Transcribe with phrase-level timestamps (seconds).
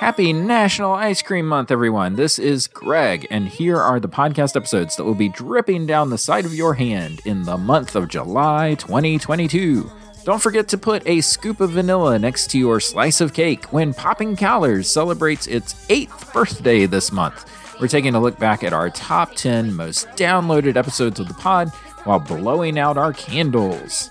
[0.00, 2.16] Happy National Ice Cream Month, everyone.
[2.16, 6.18] This is Greg, and here are the podcast episodes that will be dripping down the
[6.18, 9.90] side of your hand in the month of July 2022.
[10.24, 13.94] Don't forget to put a scoop of vanilla next to your slice of cake when
[13.94, 17.50] Popping Collars celebrates its eighth birthday this month.
[17.80, 21.70] We're taking a look back at our top 10 most downloaded episodes of the pod
[22.04, 24.10] while blowing out our candles.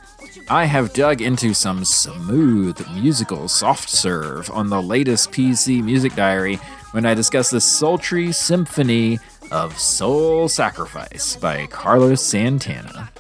[0.52, 6.56] I have dug into some smooth musical soft serve on the latest PC Music Diary
[6.90, 9.20] when I discuss the sultry symphony
[9.52, 13.12] of Soul Sacrifice by Carlos Santana.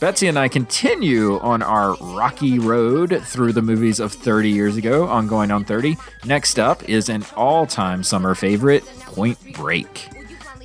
[0.00, 5.06] Betsy and I continue on our rocky road through the movies of 30 years ago
[5.06, 5.98] on Going on 30.
[6.24, 10.08] Next up is an all time summer favorite, Point Break.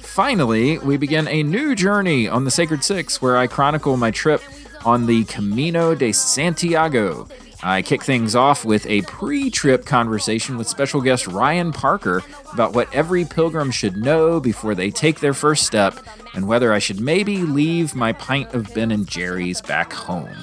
[0.02, 4.42] Finally, we begin a new journey on the Sacred Six where I chronicle my trip
[4.86, 7.28] on the Camino de Santiago.
[7.62, 12.74] I kick things off with a pre trip conversation with special guest Ryan Parker about
[12.74, 15.98] what every pilgrim should know before they take their first step
[16.34, 20.36] and whether I should maybe leave my pint of Ben and Jerry's back home.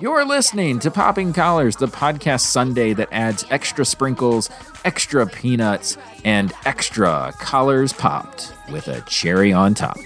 [0.00, 4.50] You're listening to Popping Collars, the podcast Sunday that adds extra sprinkles,
[4.84, 9.96] extra peanuts, and extra collars popped with a cherry on top.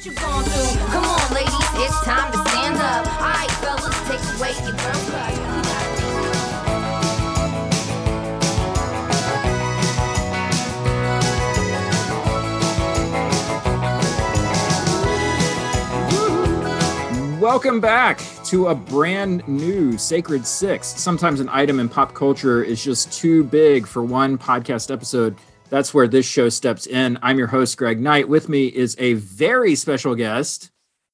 [17.38, 20.86] Welcome back to a brand new Sacred Six.
[20.86, 25.36] Sometimes an item in pop culture is just too big for one podcast episode.
[25.68, 27.18] That's where this show steps in.
[27.20, 28.27] I'm your host, Greg Knight.
[28.27, 30.70] With me is a very special guest.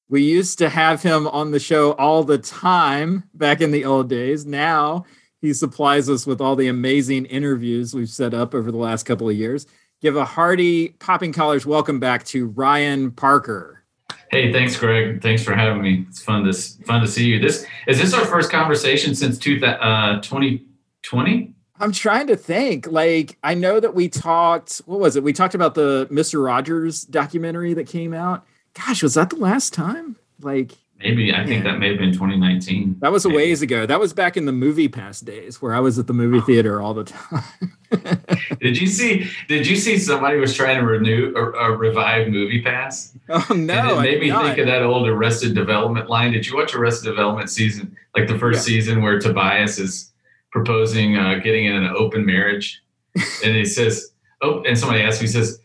[0.09, 4.07] We used to have him on the show all the time back in the old
[4.07, 4.45] days.
[4.45, 5.05] Now
[5.41, 9.27] he supplies us with all the amazing interviews we've set up over the last couple
[9.27, 9.67] of years.
[10.01, 13.83] Give a hearty popping collars welcome back to Ryan Parker.
[14.31, 15.21] Hey, thanks, Greg.
[15.21, 16.05] Thanks for having me.
[16.07, 17.39] It's fun to fun to see you.
[17.41, 21.53] This is this our first conversation since two, uh, 2020?
[21.79, 22.87] I'm trying to think.
[22.87, 24.77] Like, I know that we talked.
[24.85, 25.23] What was it?
[25.23, 28.45] We talked about the Mister Rogers documentary that came out.
[28.77, 30.17] Gosh, was that the last time?
[30.41, 32.97] Like, Maybe I think that may have been 2019.
[33.01, 33.85] That was a ways ago.
[33.85, 36.81] That was back in the movie pass days where I was at the movie theater
[36.81, 37.43] all the time.
[38.59, 39.29] did you see?
[39.47, 43.15] Did you see somebody was trying to renew or, or revive Movie Pass?
[43.29, 43.99] Oh no!
[43.99, 44.45] And it made me not.
[44.45, 46.31] think of that old Arrested Development line.
[46.31, 48.75] Did you watch Arrested Development season, like the first yeah.
[48.75, 50.11] season where Tobias is
[50.51, 52.81] proposing uh, getting in an open marriage,
[53.15, 55.59] and he says, "Oh," and somebody asks, me, he says,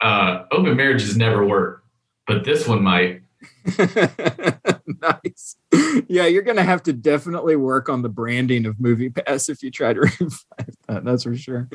[0.00, 1.79] uh, "Open marriages never work,
[2.30, 3.22] but this one might."
[5.00, 5.56] nice.
[6.08, 9.64] Yeah, you're going to have to definitely work on the branding of Movie Pass if
[9.64, 11.04] you try to revive that.
[11.04, 11.68] That's for sure.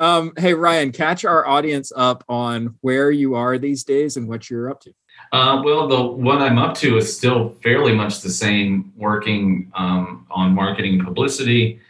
[0.00, 4.48] Um, hey, Ryan, catch our audience up on where you are these days and what
[4.48, 4.94] you're up to.
[5.32, 10.26] Uh, well, the what I'm up to is still fairly much the same, working um,
[10.30, 11.80] on marketing and publicity,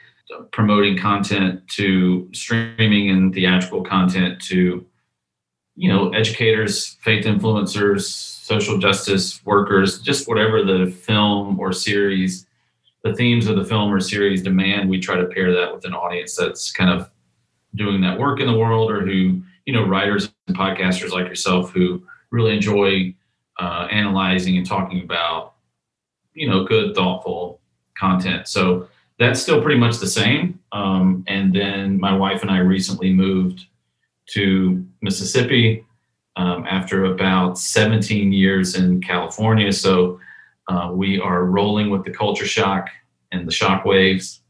[0.51, 4.85] promoting content to streaming and theatrical content to,
[5.79, 12.47] you know, educators, faith influencers, social justice workers, just whatever the film or series,
[13.05, 15.95] the themes of the film or series demand, we try to pair that with an
[15.95, 17.09] audience that's kind of
[17.77, 21.71] doing that work in the world or who, you know, writers and podcasters like yourself
[21.71, 22.03] who
[22.33, 23.15] really enjoy
[23.61, 25.55] uh, analyzing and talking about,
[26.35, 27.61] you know, good, thoughtful
[27.97, 28.49] content.
[28.49, 28.89] So
[29.21, 30.59] that's still pretty much the same.
[30.73, 33.67] Um, and then my wife and I recently moved
[34.29, 35.85] to Mississippi
[36.37, 39.73] um, after about 17 years in California.
[39.73, 40.21] So
[40.69, 42.89] uh, we are rolling with the culture shock
[43.33, 44.41] and the shock waves.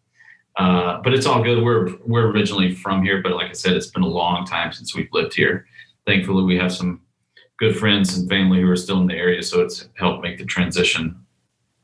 [0.56, 1.62] Uh, but it's all good.
[1.62, 4.94] We're we're originally from here, but like I said, it's been a long time since
[4.94, 5.66] we've lived here.
[6.04, 7.00] Thankfully, we have some
[7.58, 10.44] good friends and family who are still in the area, so it's helped make the
[10.44, 11.24] transition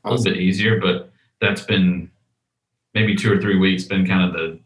[0.04, 0.80] a little bit easier.
[0.80, 2.10] But that's been
[2.94, 4.58] maybe two or three weeks been kind of the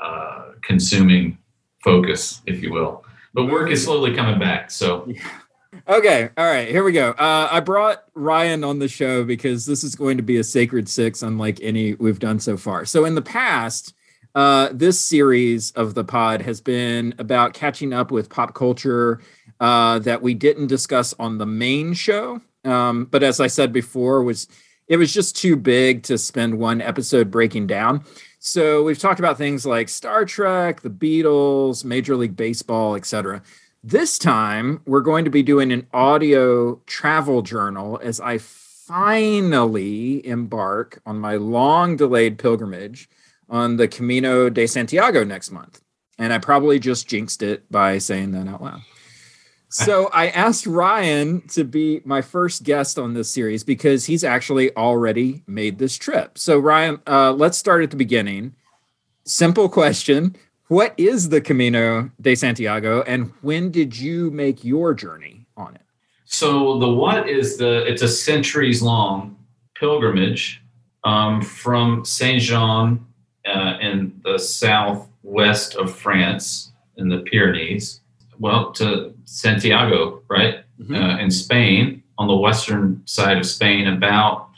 [0.00, 1.37] uh, consuming
[1.82, 3.04] focus, if you will
[3.34, 4.70] but work is slowly coming back.
[4.70, 5.10] So.
[5.86, 7.10] Okay, all right, here we go.
[7.10, 10.88] Uh, I brought Ryan on the show because this is going to be a sacred
[10.88, 12.86] six, unlike any we've done so far.
[12.86, 13.92] So, in the past,
[14.34, 19.20] uh, this series of the pod has been about catching up with pop culture
[19.60, 22.40] uh, that we didn't discuss on the main show.
[22.64, 24.48] Um, but as I said before, was
[24.88, 28.04] it was just too big to spend one episode breaking down.
[28.48, 33.42] So we've talked about things like Star Trek, the Beatles, Major League Baseball, etc.
[33.84, 41.02] This time we're going to be doing an audio travel journal as I finally embark
[41.04, 43.10] on my long delayed pilgrimage
[43.50, 45.82] on the Camino de Santiago next month.
[46.16, 48.80] And I probably just jinxed it by saying that out loud.
[49.70, 54.74] So I asked Ryan to be my first guest on this series because he's actually
[54.76, 56.38] already made this trip.
[56.38, 58.54] So Ryan, uh, let's start at the beginning.
[59.24, 60.36] Simple question:
[60.68, 65.82] What is the Camino de Santiago, and when did you make your journey on it?
[66.24, 67.84] So the what is the?
[67.86, 69.36] It's a centuries long
[69.74, 70.62] pilgrimage
[71.04, 73.04] um, from Saint Jean
[73.46, 78.00] uh, in the southwest of France in the Pyrenees,
[78.38, 80.94] well to Santiago, right, mm-hmm.
[80.94, 84.48] uh, in Spain, on the western side of Spain, about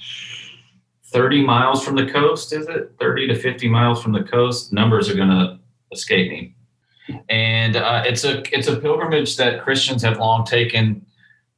[1.06, 2.93] 30 miles from the coast, is it?
[3.00, 4.73] 30 to 50 miles from the coast.
[4.73, 5.59] Numbers are going to
[5.93, 6.55] escape me.
[7.29, 11.05] And uh, it's a it's a pilgrimage that Christians have long taken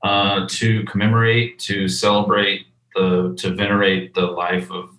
[0.02, 4.96] uh, to commemorate, to celebrate the to venerate the life of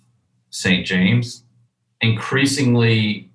[0.50, 1.44] Saint James.
[2.00, 3.32] Increasingly,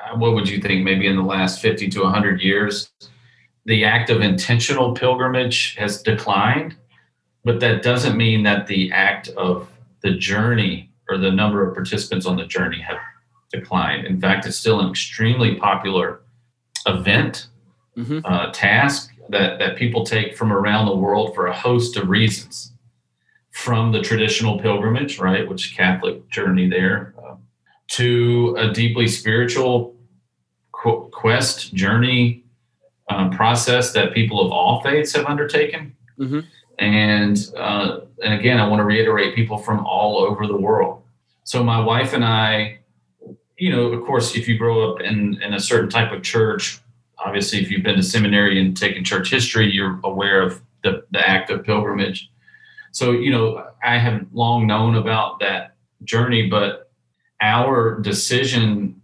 [0.00, 0.82] uh, what would you think?
[0.82, 2.90] Maybe in the last 50 to 100 years,
[3.64, 6.76] the act of intentional pilgrimage has declined,
[7.44, 9.68] but that doesn't mean that the act of
[10.02, 12.98] the journey or the number of participants on the journey have
[13.52, 14.06] declined.
[14.06, 16.22] In fact, it's still an extremely popular
[16.86, 17.48] event,
[17.96, 18.20] mm-hmm.
[18.24, 22.72] uh, task that, that people take from around the world for a host of reasons.
[23.50, 27.36] From the traditional pilgrimage, right, which Catholic journey there, uh,
[27.88, 29.94] to a deeply spiritual
[30.72, 32.41] quest journey
[33.16, 35.94] um, process that people of all faiths have undertaken.
[36.18, 36.40] Mm-hmm.
[36.78, 41.02] And uh, and again, I want to reiterate people from all over the world.
[41.44, 42.78] So my wife and I,
[43.58, 46.80] you know, of course, if you grow up in in a certain type of church,
[47.18, 51.28] obviously, if you've been to seminary and taken church history, you're aware of the, the
[51.28, 52.30] act of pilgrimage.
[52.92, 56.90] So you know, I have long known about that journey, but
[57.40, 59.00] our decision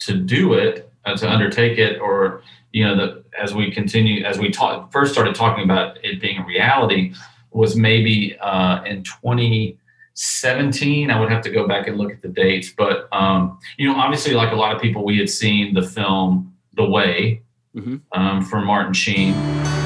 [0.00, 2.42] to do it, uh, to undertake it, or
[2.72, 6.38] you know, the as we continue, as we talk, first started talking about it being
[6.38, 7.14] a reality,
[7.52, 11.10] was maybe uh, in 2017.
[11.10, 13.96] I would have to go back and look at the dates, but um, you know,
[13.96, 17.40] obviously, like a lot of people, we had seen the film The Way
[17.74, 17.96] mm-hmm.
[18.12, 19.34] um, from Martin Sheen.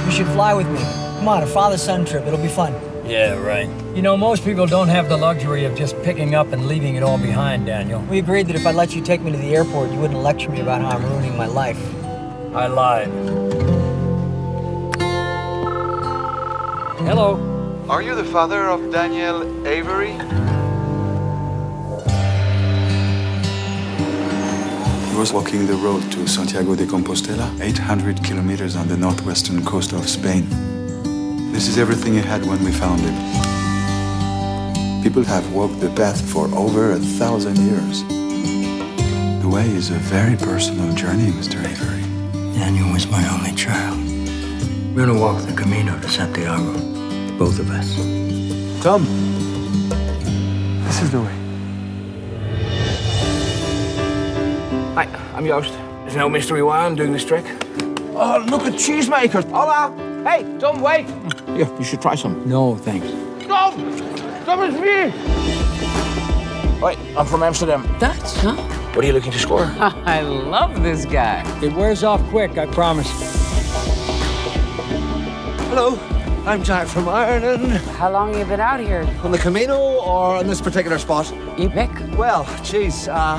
[0.06, 0.80] You should fly with me.
[1.18, 2.26] Come on, a father-son trip.
[2.26, 2.89] It'll be fun.
[3.10, 3.68] Yeah, right.
[3.96, 7.02] You know, most people don't have the luxury of just picking up and leaving it
[7.02, 8.00] all behind, Daniel.
[8.02, 10.48] We agreed that if I let you take me to the airport, you wouldn't lecture
[10.48, 11.82] me about how I'm ruining my life.
[12.54, 13.08] I lied.
[17.08, 17.84] Hello.
[17.88, 20.12] Are you the father of Daniel Avery?
[25.10, 29.92] He was walking the road to Santiago de Compostela, 800 kilometers on the northwestern coast
[29.92, 30.69] of Spain.
[31.52, 33.14] This is everything he had when we found it.
[35.02, 38.04] People have walked the path for over a thousand years.
[39.42, 41.58] The way is a very personal journey, Mr.
[41.62, 42.04] Avery.
[42.54, 43.98] Daniel was my only child.
[44.94, 46.72] We're gonna walk the Camino to Santiago,
[47.36, 47.96] both of us.
[48.82, 49.04] Tom,
[50.84, 51.34] this is the way.
[54.94, 55.72] Hi, I'm Joost.
[56.02, 57.44] There's no mystery why I'm doing this trick.
[58.14, 59.44] Oh, look at cheesemakers.
[59.50, 59.92] Hola.
[60.24, 61.06] Hey, Tom, wait.
[61.56, 62.48] Yeah, you should try some.
[62.48, 63.10] No, thanks.
[63.46, 63.74] Tom!
[64.44, 65.12] Tom is me!
[66.80, 67.86] Wait, I'm from Amsterdam.
[67.98, 68.54] That's huh?
[68.94, 69.64] What are you looking to score?
[69.78, 71.44] I love this guy.
[71.62, 73.10] It wears off quick, I promise.
[75.68, 75.98] Hello,
[76.46, 77.72] I'm Jack from Ireland.
[77.98, 79.06] How long have you been out here?
[79.22, 81.30] On the Camino or on this particular spot?
[81.58, 81.90] You pick.
[82.16, 83.38] Well, geez, uh,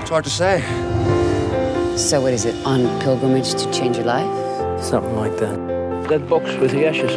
[0.00, 0.60] it's hard to say.
[1.96, 4.82] So what is it, on pilgrimage to change your life?
[4.82, 5.79] Something like that.
[6.10, 7.16] That box with the ashes.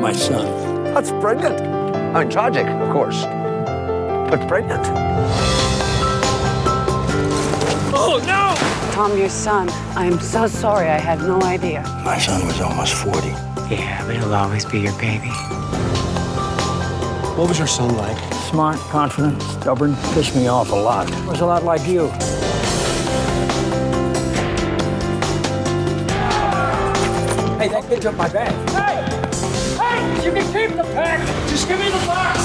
[0.00, 0.46] My son.
[0.94, 1.60] That's brilliant.
[1.60, 3.22] I mean, tragic, of course,
[4.30, 4.82] but brilliant.
[7.92, 8.54] Oh, no!
[8.92, 9.68] Tom, your son.
[9.94, 10.88] I am so sorry.
[10.88, 11.82] I had no idea.
[12.02, 13.28] My son was almost 40.
[13.68, 15.28] Yeah, but he'll always be your baby.
[17.36, 18.16] What was your son like?
[18.48, 19.96] Smart, confident, stubborn.
[20.14, 21.10] Pissed me off a lot.
[21.26, 22.10] Was a lot like you.
[27.94, 28.50] Hey, that my bag.
[28.70, 28.96] Hey!
[29.78, 30.26] Hey!
[30.26, 31.24] You can keep the pack!
[31.48, 32.40] Just give me the box!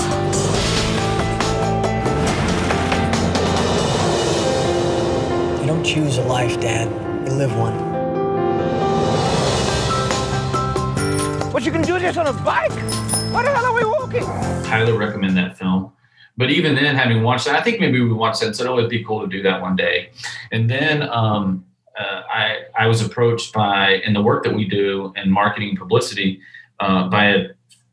[5.66, 6.88] don't choose a life, Dad.
[7.28, 7.74] You live one.
[11.52, 12.70] What you can do this on a bike?
[13.34, 14.26] Why the hell are we walking?
[14.68, 15.92] Highly recommend that film.
[16.38, 18.78] But even then, having watched that, I think maybe we watched that and said, "Oh,
[18.78, 20.12] it'd be cool to do that one day."
[20.52, 21.66] And then um,
[21.98, 26.42] uh, I I was approached by in the work that we do in marketing publicity
[26.80, 27.48] uh, by a,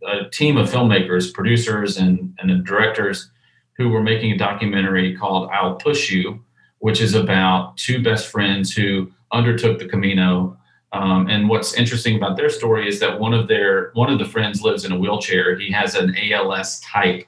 [0.07, 3.31] a, team of filmmakers, producers, and and directors
[3.77, 6.45] who were making a documentary called "I'll Push You,"
[6.79, 10.57] which is about two best friends who undertook the Camino.
[10.93, 14.25] Um, and what's interesting about their story is that one of their one of the
[14.25, 15.59] friends lives in a wheelchair.
[15.59, 17.27] He has an ALS type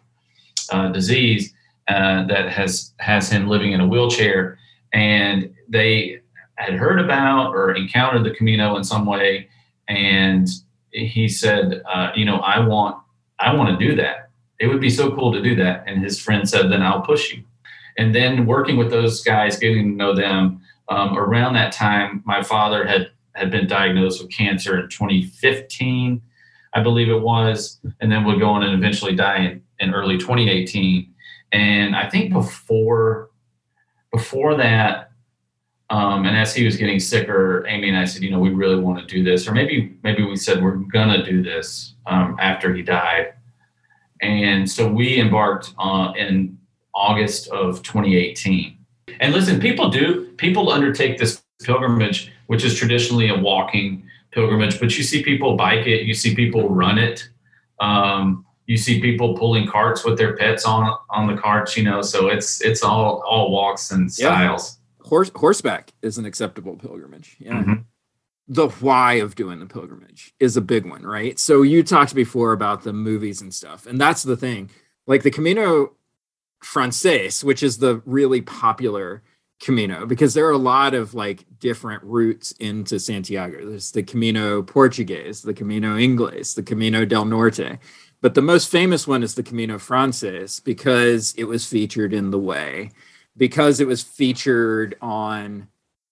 [0.70, 1.52] uh, disease
[1.88, 4.58] uh, that has has him living in a wheelchair,
[4.92, 6.20] and they
[6.58, 9.48] had heard about or encountered the Camino in some way,
[9.88, 10.48] and
[10.90, 12.96] he said, uh, "You know, I want
[13.38, 14.30] I want to do that.
[14.60, 17.32] It would be so cool to do that." And his friend said, "Then I'll push
[17.32, 17.44] you."
[17.96, 20.60] And then working with those guys, getting to know them.
[20.88, 26.20] Um, around that time, my father had had been diagnosed with cancer in 2015,
[26.74, 30.18] I believe it was, and then would go on and eventually die in, in early
[30.18, 31.12] 2018.
[31.52, 33.30] And I think before
[34.12, 35.07] before that,
[35.90, 38.78] um, and as he was getting sicker, Amy and I said, you know, we really
[38.78, 42.74] want to do this, or maybe maybe we said we're gonna do this um, after
[42.74, 43.34] he died.
[44.20, 46.58] And so we embarked on in
[46.94, 48.76] August of 2018.
[49.20, 54.96] And listen, people do, people undertake this pilgrimage, which is traditionally a walking pilgrimage, but
[54.96, 57.28] you see people bike it, you see people run it.
[57.80, 62.02] Um, you see people pulling carts with their pets on on the carts, you know.
[62.02, 64.77] So it's it's all all walks and styles.
[65.08, 67.36] Horse horseback is an acceptable pilgrimage.
[67.38, 67.62] Yeah.
[67.62, 67.74] Mm-hmm.
[68.48, 71.38] The why of doing the pilgrimage is a big one, right?
[71.38, 74.70] So you talked before about the movies and stuff, and that's the thing.
[75.06, 75.94] Like the Camino
[76.62, 79.22] Frances, which is the really popular
[79.60, 83.68] Camino, because there are a lot of like different routes into Santiago.
[83.68, 87.78] There's the Camino Portuguese, the Camino Inglés, the Camino del Norte.
[88.20, 92.38] But the most famous one is the Camino Frances because it was featured in The
[92.38, 92.90] Way,
[93.38, 95.68] because it was featured on,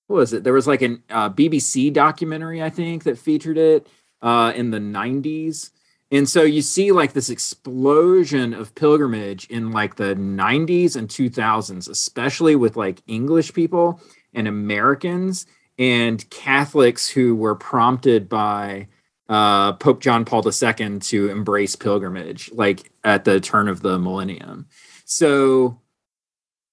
[0.07, 0.45] what was it?
[0.45, 3.87] There was like a uh, BBC documentary, I think, that featured it
[4.23, 5.71] uh, in the 90s
[6.11, 11.89] and so you see like this explosion of pilgrimage in like the 90s and 2000s,
[11.89, 14.01] especially with like English people
[14.33, 15.47] and Americans
[15.79, 18.87] and Catholics who were prompted by
[19.29, 24.69] uh, Pope John Paul II to embrace pilgrimage, like at the turn of the millennium.
[25.05, 25.81] So,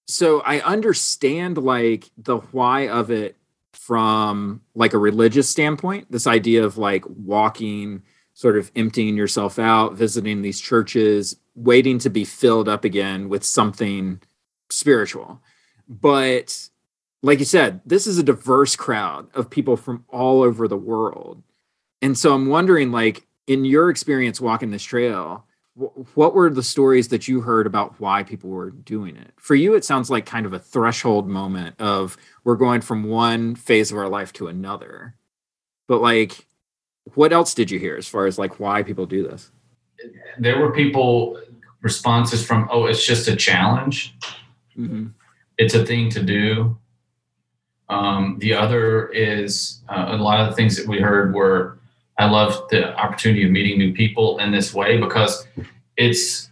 [0.08, 3.38] so I understand like the why of it
[3.72, 6.12] from like a religious standpoint.
[6.12, 12.10] This idea of like walking sort of emptying yourself out, visiting these churches, waiting to
[12.10, 14.20] be filled up again with something
[14.70, 15.42] spiritual.
[15.88, 16.70] But
[17.22, 21.44] like you said, this is a diverse crowd of people from all over the world.
[22.02, 27.08] And so I'm wondering, like, in your experience walking this trail, what were the stories
[27.08, 29.32] that you heard about why people were doing it?
[29.38, 33.56] For you, it sounds like kind of a threshold moment of we're going from one
[33.56, 35.16] phase of our life to another.
[35.88, 36.46] But like,
[37.16, 39.52] what else did you hear as far as like why people do this?
[40.38, 41.42] There were people
[41.82, 44.16] responses from, oh, it's just a challenge.
[44.78, 45.08] Mm-hmm.
[45.58, 46.78] It's a thing to do.
[47.90, 51.80] Um, the other is uh, a lot of the things that we heard were,
[52.18, 55.46] I love the opportunity of meeting new people in this way because
[55.98, 56.50] it's,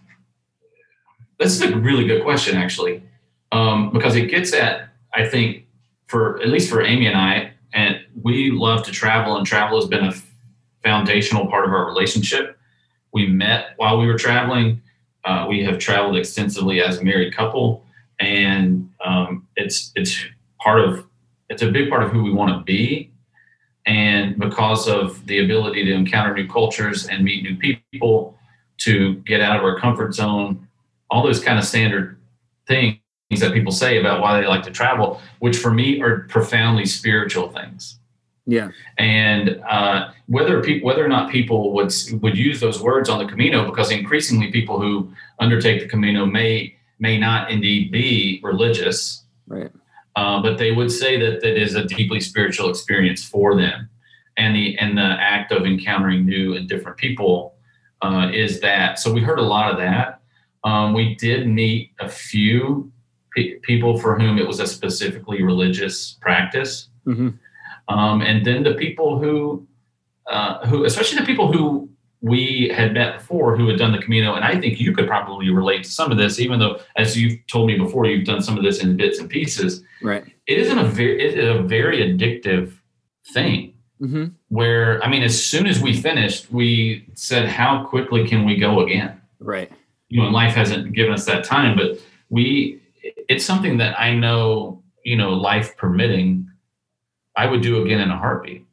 [1.39, 3.03] this is a really good question actually,
[3.51, 5.67] um, because it gets at, I think,
[6.07, 9.87] for at least for Amy and I, and we love to travel, and travel has
[9.87, 10.13] been a
[10.83, 12.57] foundational part of our relationship.
[13.13, 14.81] We met while we were traveling.
[15.23, 17.85] Uh, we have traveled extensively as a married couple,
[18.19, 20.17] and um, it's it's
[20.59, 21.05] part of
[21.49, 23.10] it's a big part of who we want to be.
[23.85, 27.57] And because of the ability to encounter new cultures and meet new
[27.91, 28.37] people,
[28.79, 30.67] to get out of our comfort zone,
[31.09, 32.17] all those kind of standard
[32.67, 32.97] things
[33.39, 37.49] that people say about why they like to travel, which for me are profoundly spiritual
[37.49, 37.99] things.
[38.47, 38.71] Yeah.
[38.97, 43.25] And uh, whether people, whether or not people would would use those words on the
[43.25, 49.71] Camino, because increasingly people who undertake the Camino may may not indeed be religious, right?
[50.15, 53.89] Uh, but they would say that that is a deeply spiritual experience for them,
[54.37, 57.55] and the and the act of encountering new and different people
[58.01, 58.99] uh, is that.
[58.99, 60.21] So we heard a lot of that.
[60.63, 62.91] Um, we did meet a few
[63.35, 66.89] pe- people for whom it was a specifically religious practice.
[67.07, 67.29] Mm-hmm.
[67.87, 69.65] Um, and then the people who,
[70.27, 71.89] uh, who, especially the people who
[72.21, 75.49] we had met before who had done the Camino, and I think you could probably
[75.49, 78.57] relate to some of this, even though, as you've told me before, you've done some
[78.57, 79.83] of this in bits and pieces.
[80.03, 80.23] Right.
[80.45, 82.73] It isn't a very, it is a very addictive
[83.33, 83.73] thing.
[83.99, 84.25] Mm-hmm.
[84.49, 88.81] Where I mean, as soon as we finished, we said, "How quickly can we go
[88.81, 89.71] again?" Right.
[90.09, 91.99] You know, and life hasn't given us that time, but
[92.29, 92.81] we,
[93.29, 96.49] it's something that I know, you know, life permitting,
[97.35, 98.65] I would do again in a heartbeat.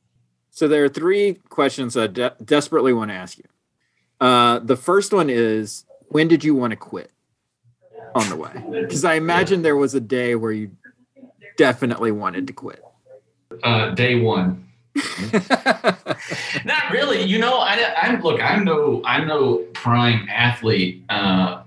[0.58, 3.44] So there are three questions I de- desperately want to ask you.
[4.20, 7.12] Uh, the first one is when did you want to quit
[8.12, 8.50] on the way?
[8.68, 10.72] Because I imagine there was a day where you
[11.56, 12.82] definitely wanted to quit?
[13.62, 14.66] Uh, day one.
[16.64, 17.22] Not really.
[17.22, 18.42] You know, I, I'm look.
[18.42, 19.00] I'm no.
[19.04, 21.04] I'm no prime athlete.
[21.08, 21.62] Uh,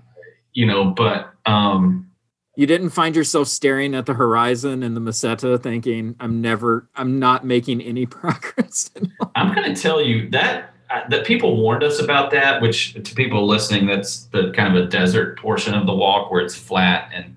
[0.51, 2.10] you know, but um,
[2.55, 6.89] you didn't find yourself staring at the horizon and the Meseta, thinking, "I'm never.
[6.95, 8.91] I'm not making any progress."
[9.35, 12.61] I'm going to tell you that uh, that people warned us about that.
[12.61, 16.41] Which to people listening, that's the kind of a desert portion of the walk where
[16.41, 17.35] it's flat and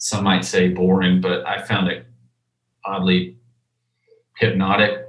[0.00, 2.06] some might say boring, but I found it
[2.84, 3.36] oddly
[4.38, 5.06] hypnotic.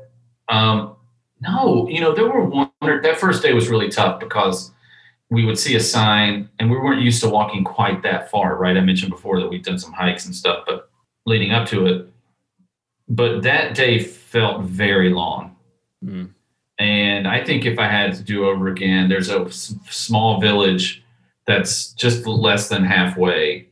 [0.50, 0.98] Um,
[1.40, 4.72] no, you know, there were one that first day was really tough because
[5.32, 8.76] we would see a sign and we weren't used to walking quite that far, right?
[8.76, 10.92] I mentioned before that we'd done some hikes and stuff, but
[11.26, 12.08] leading up to it.
[13.08, 15.56] But that day felt very long.
[16.04, 16.32] Mm.
[16.80, 21.02] And I think if I had to do over again, there's a s- small village
[21.48, 23.70] that's just less than halfway.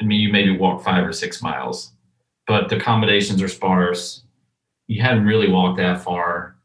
[0.00, 1.92] I mean, you maybe walk five or six miles,
[2.46, 4.22] but the accommodations are sparse.
[4.86, 6.56] You hadn't really walked that far,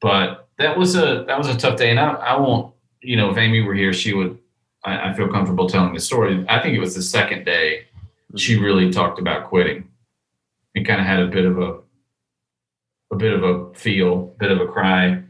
[0.00, 1.90] but that was a that was a tough day.
[1.90, 2.71] And I, I won't
[3.02, 4.38] you know, if Amy were here, she would.
[4.84, 6.44] I, I feel comfortable telling the story.
[6.48, 7.86] I think it was the second day
[8.36, 8.64] she mm-hmm.
[8.64, 9.88] really talked about quitting,
[10.74, 11.78] and kind of had a bit of a,
[13.12, 15.22] a bit of a feel, bit of a cry,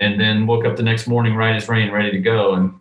[0.00, 2.74] and then woke up the next morning right as rain, ready to go, and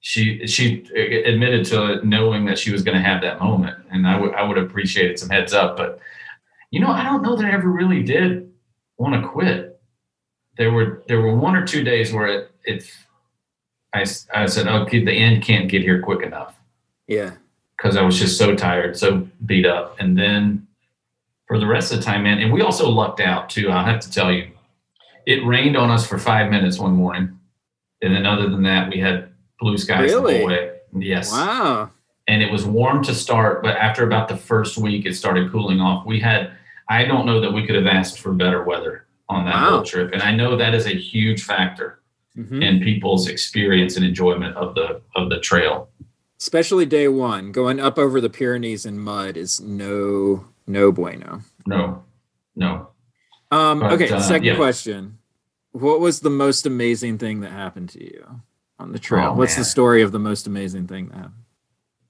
[0.00, 4.18] she she admitted to knowing that she was going to have that moment, and I
[4.18, 5.98] would I would have appreciated some heads up, but
[6.70, 8.52] you know, I don't know that I ever really did
[8.98, 9.80] want to quit.
[10.56, 12.90] There were there were one or two days where it it
[13.94, 16.56] I, I said, oh, okay, the end can't get here quick enough.
[17.06, 17.32] Yeah.
[17.76, 19.98] Because I was just so tired, so beat up.
[20.00, 20.66] And then
[21.46, 23.70] for the rest of the time, man, and we also lucked out too.
[23.70, 24.50] I have to tell you,
[25.26, 27.38] it rained on us for five minutes one morning.
[28.02, 30.34] And then other than that, we had blue skies really?
[30.34, 30.70] the whole way.
[30.96, 31.32] Yes.
[31.32, 31.90] Wow.
[32.26, 35.80] And it was warm to start, but after about the first week, it started cooling
[35.80, 36.06] off.
[36.06, 36.52] We had,
[36.88, 39.70] I don't know that we could have asked for better weather on that wow.
[39.70, 40.12] whole trip.
[40.12, 42.00] And I know that is a huge factor
[42.36, 42.62] mm-hmm.
[42.62, 45.88] and people's experience and enjoyment of the of the trail.
[46.40, 51.42] Especially day one, going up over the Pyrenees in mud is no no bueno.
[51.66, 52.04] No,
[52.54, 52.88] no.
[53.50, 54.56] Um, but, okay, uh, second yeah.
[54.56, 55.18] question.
[55.72, 58.40] What was the most amazing thing that happened to you
[58.78, 59.30] on the trail?
[59.30, 59.60] Oh, What's man.
[59.60, 61.44] the story of the most amazing thing that happened?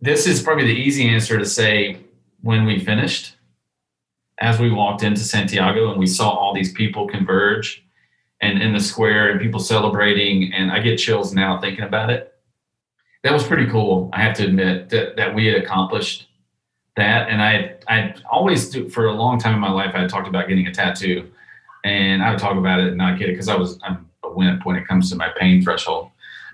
[0.00, 1.98] This is probably the easy answer to say
[2.42, 3.36] when we finished.
[4.40, 7.83] As we walked into Santiago and we saw all these people converge
[8.40, 12.32] and in the square and people celebrating and i get chills now thinking about it.
[13.22, 16.28] That was pretty cool i have to admit that, that we had accomplished
[16.96, 20.28] that and i i always do for a long time in my life i talked
[20.28, 21.30] about getting a tattoo
[21.84, 24.30] and i would talk about it and not get it because i was i'm a
[24.30, 26.10] wimp when it comes to my pain threshold.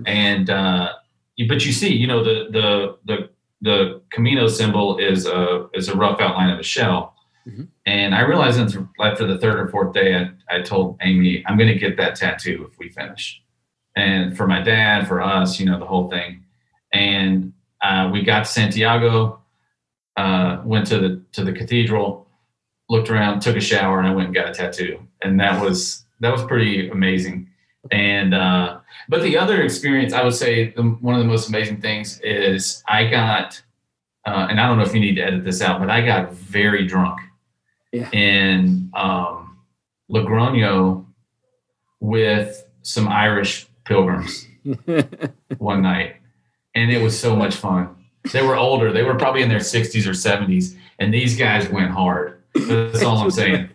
[0.07, 0.93] And uh
[1.49, 3.31] but you see you know the the the
[3.62, 7.10] the camino symbol is a is a rough outline of a shell
[7.48, 7.64] Mm-hmm.
[7.87, 8.59] And I realized
[9.00, 12.16] after the third or fourth day, I, I told Amy, I'm going to get that
[12.16, 13.42] tattoo if we finish.
[13.96, 16.44] And for my dad, for us, you know, the whole thing.
[16.92, 19.40] And uh, we got to Santiago,
[20.16, 22.29] uh, went to the to the cathedral,
[22.88, 25.07] looked around, took a shower, and I went and got a tattoo.
[25.22, 27.48] And that was that was pretty amazing.
[27.90, 31.81] And uh, but the other experience, I would say, the, one of the most amazing
[31.81, 33.61] things is I got,
[34.26, 36.33] uh, and I don't know if you need to edit this out, but I got
[36.33, 37.18] very drunk
[37.92, 38.11] yeah.
[38.12, 39.59] in um,
[40.11, 41.07] Logroño
[42.00, 44.46] with some Irish pilgrims
[45.59, 46.16] one night,
[46.74, 47.96] and it was so much fun.
[48.33, 51.90] They were older; they were probably in their 60s or 70s, and these guys went
[51.90, 52.42] hard.
[52.55, 53.70] That's all I'm saying.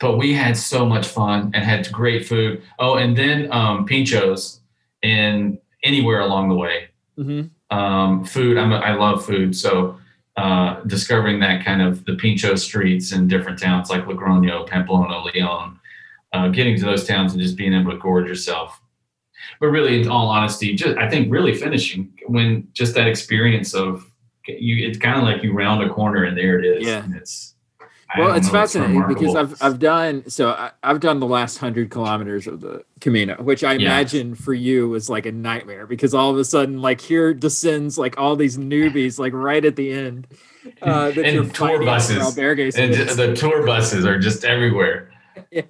[0.00, 2.62] But we had so much fun and had great food.
[2.78, 4.58] Oh, and then um, pinchos
[5.02, 6.88] and anywhere along the way.
[7.18, 7.76] Mm-hmm.
[7.76, 8.58] Um, food.
[8.58, 9.98] I'm a, I love food, so
[10.36, 15.78] uh, discovering that kind of the Pincho streets in different towns like Logroño, Pamplona, Leon,
[16.32, 18.80] uh, getting to those towns and just being able to gorge yourself.
[19.60, 24.10] But really, in all honesty, just I think really finishing when just that experience of
[24.46, 26.86] you, it's kind of like you round a corner and there it is.
[26.86, 27.04] Yeah.
[27.04, 27.51] And it's
[28.18, 32.46] well, it's fascinating because I've I've done so I, have done the last hundred kilometers
[32.46, 33.86] of the Camino, which I yeah.
[33.86, 37.98] imagine for you was like a nightmare because all of a sudden, like here descends
[37.98, 40.26] like all these newbies, like right at the end.
[40.80, 45.10] Uh, and tour buses, and the tour buses are just everywhere.
[45.50, 45.62] Yeah.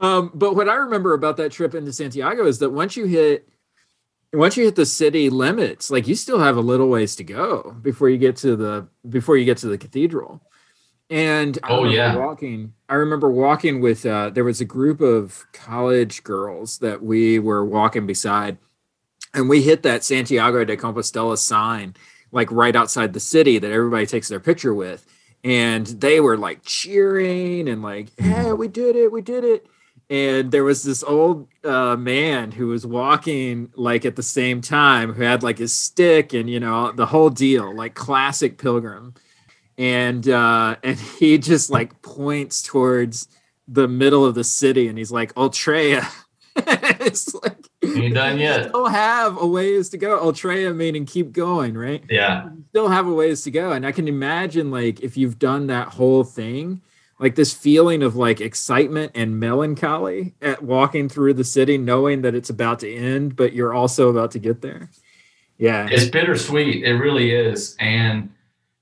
[0.00, 3.48] Um, but what I remember about that trip into Santiago is that once you hit
[4.32, 7.76] once you hit the city limits, like you still have a little ways to go
[7.82, 10.42] before you get to the before you get to the cathedral.
[11.14, 12.74] And I oh yeah, walking.
[12.88, 14.04] I remember walking with.
[14.04, 18.58] Uh, there was a group of college girls that we were walking beside,
[19.32, 21.94] and we hit that Santiago de Compostela sign
[22.32, 25.06] like right outside the city that everybody takes their picture with.
[25.44, 29.66] and they were like cheering and like, "Yeah, we did it, we did it."
[30.10, 35.12] And there was this old uh, man who was walking like at the same time,
[35.12, 39.14] who had like his stick and you know the whole deal, like classic pilgrim.
[39.78, 43.28] And uh, and he just like points towards
[43.66, 46.06] the middle of the city, and he's like, "Ultreya."
[46.56, 48.68] it's like Ain't done yet.
[48.68, 50.18] still have a ways to go.
[50.18, 52.04] Ultreya meaning keep going, right?
[52.08, 52.44] Yeah.
[52.44, 53.72] You still have a ways to go.
[53.72, 56.82] And I can imagine like if you've done that whole thing,
[57.18, 62.34] like this feeling of like excitement and melancholy at walking through the city, knowing that
[62.34, 64.90] it's about to end, but you're also about to get there.
[65.58, 65.86] Yeah.
[65.90, 66.84] It's bittersweet.
[66.84, 67.76] It really is.
[67.78, 68.30] And,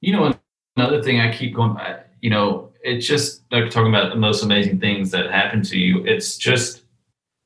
[0.00, 0.35] you know,
[0.83, 4.42] another thing I keep going back, you know, it's just like talking about the most
[4.42, 6.05] amazing things that happen to you.
[6.05, 6.83] It's just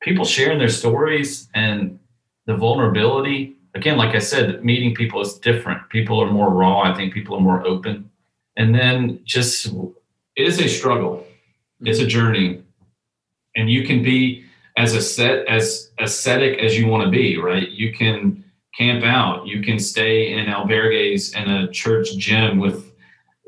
[0.01, 1.99] people sharing their stories and
[2.47, 3.55] the vulnerability.
[3.75, 5.87] Again, like I said, meeting people is different.
[5.89, 6.81] People are more raw.
[6.81, 8.09] I think people are more open.
[8.55, 11.23] And then just, it is a struggle.
[11.81, 12.09] It's a mm-hmm.
[12.09, 12.63] journey.
[13.55, 14.45] And you can be
[14.77, 17.69] as a set as ascetic as you want to be, right?
[17.69, 18.43] You can
[18.75, 19.45] camp out.
[19.45, 22.86] You can stay in albergues in a church gym with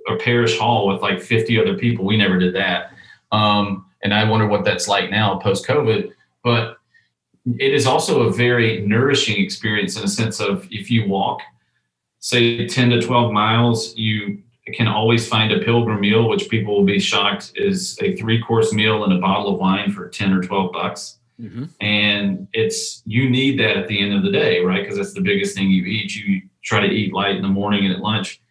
[0.09, 2.05] a parish hall with like 50 other people.
[2.05, 2.91] We never did that.
[3.31, 6.11] Um, and I wonder what that's like now post COVID.
[6.43, 6.77] But
[7.45, 11.41] it is also a very nourishing experience in a sense of if you walk,
[12.19, 14.41] say 10 to 12 miles, you
[14.73, 18.71] can always find a pilgrim meal, which people will be shocked is a three course
[18.73, 21.17] meal and a bottle of wine for 10 or 12 bucks.
[21.41, 21.65] Mm-hmm.
[21.79, 24.81] And it's, you need that at the end of the day, right?
[24.81, 26.15] Because that's the biggest thing you eat.
[26.15, 28.41] You try to eat light in the morning and at lunch.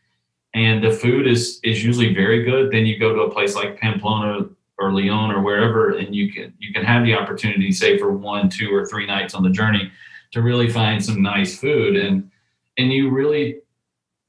[0.54, 2.72] And the food is, is usually very good.
[2.72, 6.54] Then you go to a place like Pamplona or Leon or wherever, and you can
[6.58, 9.90] you can have the opportunity, say for one, two, or three nights on the journey,
[10.32, 12.30] to really find some nice food, and
[12.78, 13.58] and you really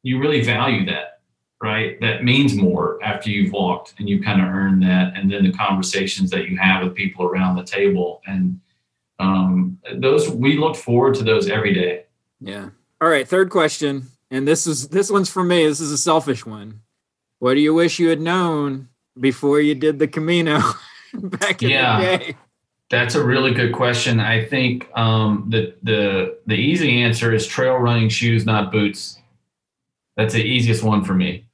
[0.01, 1.21] you really value that,
[1.61, 1.99] right?
[2.01, 5.53] That means more after you've walked and you kind of earned that, and then the
[5.53, 8.59] conversations that you have with people around the table, and
[9.19, 12.05] um, those we look forward to those every day.
[12.41, 12.69] Yeah.
[13.01, 13.27] All right.
[13.27, 15.65] Third question, and this is this one's for me.
[15.67, 16.81] This is a selfish one.
[17.39, 18.89] What do you wish you had known
[19.19, 20.59] before you did the Camino
[21.13, 21.99] back in Yeah.
[21.99, 22.35] the day?
[22.91, 24.19] That's a really good question.
[24.19, 29.19] I think um, the the the easy answer is trail running shoes, not boots.
[30.17, 31.45] That's the easiest one for me.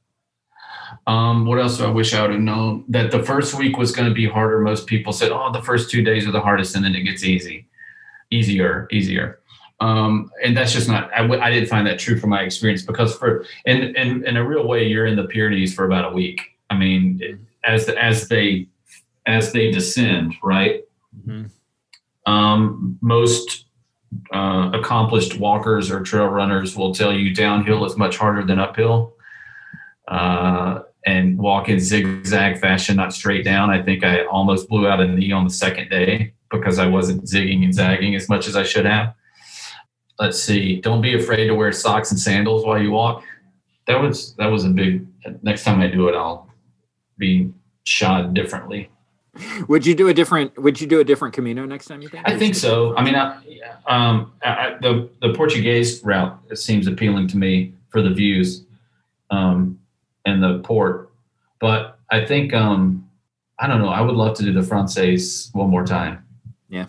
[1.08, 2.86] Um, what else do I wish I would have known?
[2.88, 4.60] That the first week was going to be harder.
[4.62, 7.24] Most people said, "Oh, the first two days are the hardest, and then it gets
[7.24, 7.68] easy,
[8.32, 9.40] easier, easier."
[9.82, 11.12] Um, and that's just not.
[11.14, 14.38] I, w- I didn't find that true from my experience because for in, in in
[14.38, 16.40] a real way, you're in the Pyrenees for about a week.
[16.70, 18.68] I mean, it- as as they
[19.26, 20.84] as they descend, right?
[21.28, 21.50] Mhm.
[22.26, 23.66] Um, most
[24.34, 29.14] uh, accomplished walkers or trail runners will tell you downhill is much harder than uphill.
[30.08, 33.70] Uh, and walk in zigzag fashion, not straight down.
[33.70, 37.24] I think I almost blew out a knee on the second day because I wasn't
[37.26, 39.14] zigging and zagging as much as I should have.
[40.20, 40.80] Let's see.
[40.82, 43.24] Don't be afraid to wear socks and sandals while you walk.
[43.88, 45.06] That was that was a big.
[45.42, 46.50] Next time I do it, I'll
[47.18, 47.52] be
[47.84, 48.90] shod differently.
[49.68, 50.58] Would you do a different?
[50.58, 52.02] Would you do a different Camino next time?
[52.02, 52.28] You think?
[52.28, 52.96] I think so.
[52.96, 53.38] I mean, I,
[53.88, 58.64] um, I, the the Portuguese route seems appealing to me for the views,
[59.30, 59.80] um,
[60.26, 61.12] and the port.
[61.60, 63.10] But I think um,
[63.60, 63.90] I don't know.
[63.90, 66.26] I would love to do the Francaise one more time.
[66.70, 66.86] Yeah.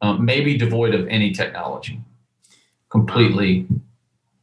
[0.00, 2.00] Um, maybe devoid of any technology,
[2.94, 3.66] completely,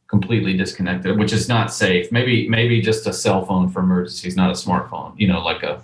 [0.08, 2.12] completely disconnected, which is not safe.
[2.12, 5.14] Maybe maybe just a cell phone for emergencies, not a smartphone.
[5.16, 5.82] You know, like a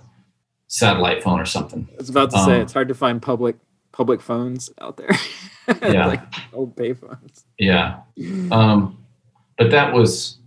[0.67, 1.87] satellite phone or something.
[1.91, 3.55] I was about to say Um, it's hard to find public
[3.91, 5.09] public phones out there.
[5.83, 6.07] Yeah.
[6.07, 7.43] like old payphones.
[7.59, 7.99] Yeah.
[8.51, 8.97] Um,
[9.55, 10.39] but that was,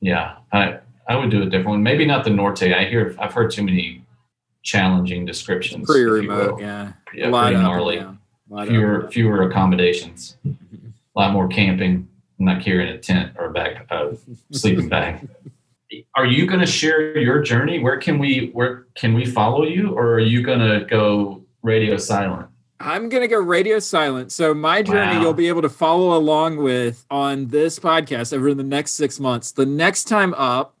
[0.00, 1.82] yeah, I, I would do a different one.
[1.82, 2.62] Maybe not the Norte.
[2.62, 4.02] I hear, I've heard too many
[4.62, 5.84] challenging descriptions.
[5.84, 6.58] pretty remote.
[6.58, 6.92] yeah.
[7.12, 8.02] Yeah, a lot pretty gnarly.
[8.66, 10.38] Fewer, fewer accommodations,
[11.20, 12.08] a lot more camping.
[12.38, 14.16] I'm not carrying a tent or a bag, a
[14.52, 15.28] sleeping bag.
[16.16, 17.78] Are you going to share your journey?
[17.80, 21.96] Where can we, where can we follow you or are you going to go radio
[21.98, 22.46] silent?
[22.82, 24.32] I'm gonna go radio silent.
[24.32, 25.20] So my journey Wow.
[25.20, 29.52] you'll be able to follow along with on this podcast over the next six months.
[29.52, 30.78] The next time up,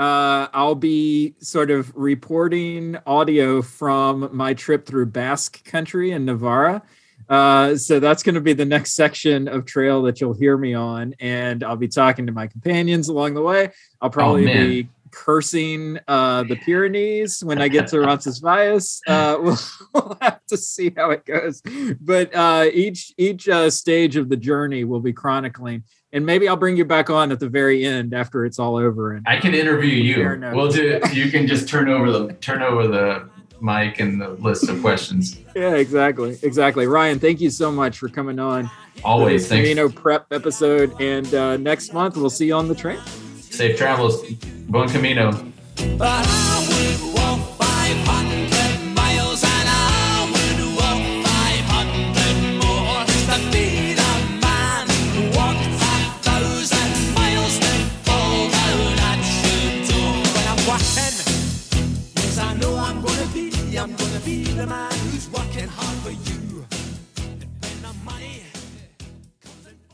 [0.00, 6.82] uh, I'll be sort of reporting audio from my trip through Basque country in Navarra.
[7.28, 10.74] Uh, so that's going to be the next section of trail that you'll hear me
[10.74, 13.70] on, and I'll be talking to my companions along the way.
[14.00, 14.68] I'll probably man.
[14.68, 19.00] be cursing uh, the Pyrenees when I get to Roncesvalles.
[19.06, 19.58] Uh, we'll,
[19.94, 21.62] we'll have to see how it goes.
[22.00, 26.56] But uh, each each uh, stage of the journey will be chronicling, and maybe I'll
[26.56, 29.14] bring you back on at the very end after it's all over.
[29.14, 30.40] And I can interview you.
[30.54, 31.00] We'll do.
[31.12, 33.28] You can just turn over the turn over the
[33.60, 35.38] mic and the list of questions.
[35.54, 36.86] yeah, exactly, exactly.
[36.86, 38.70] Ryan, thank you so much for coming on.
[39.04, 39.44] Always.
[39.44, 39.68] for the Thanks.
[39.70, 42.98] Camino prep episode, and uh, next month we'll see you on the train.
[43.38, 44.22] Safe travels.
[44.68, 45.32] Buen camino.